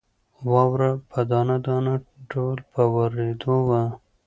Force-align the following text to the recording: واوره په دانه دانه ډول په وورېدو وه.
واوره 0.51 0.91
په 1.11 1.19
دانه 1.31 1.57
دانه 1.65 1.95
ډول 2.31 2.57
په 2.73 2.81
وورېدو 2.95 3.55
وه. 3.67 3.83